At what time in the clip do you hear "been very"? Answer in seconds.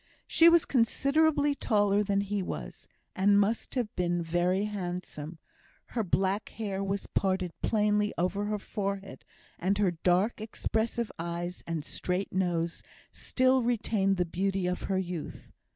3.95-4.63